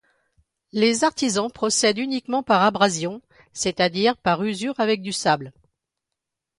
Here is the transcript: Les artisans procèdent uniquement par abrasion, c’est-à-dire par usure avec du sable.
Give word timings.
Les 0.71 1.03
artisans 1.03 1.51
procèdent 1.51 1.99
uniquement 1.99 2.41
par 2.41 2.63
abrasion, 2.63 3.21
c’est-à-dire 3.53 4.17
par 4.17 4.41
usure 4.41 4.79
avec 4.79 5.03
du 5.03 5.11
sable. 5.13 5.53